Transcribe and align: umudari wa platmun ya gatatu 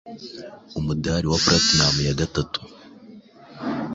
umudari 0.77 1.25
wa 1.31 1.39
platmun 1.45 1.97
ya 2.07 2.17
gatatu 2.19 2.59